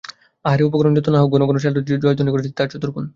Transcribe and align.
আহারের 0.45 0.67
উপকরণ 0.67 0.91
যত 0.97 1.07
না 1.09 1.19
হোক, 1.21 1.29
ঘন 1.33 1.41
ঘন 1.45 1.57
চাটুজ্যেদের 1.57 2.01
জয়ধ্বনি 2.03 2.29
উঠছে 2.31 2.49
তার 2.57 2.67
চতুর্গুণ। 2.73 3.05